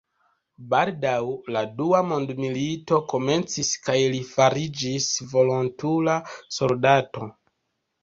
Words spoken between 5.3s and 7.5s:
volontula soldato.